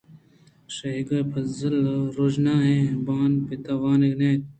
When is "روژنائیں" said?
2.15-2.85